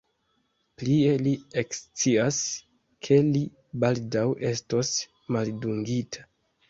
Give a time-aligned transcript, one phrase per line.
[0.81, 2.39] Plie, li ekscias,
[3.09, 3.45] ke li
[3.85, 4.91] baldaŭ estos
[5.37, 6.27] maldungita.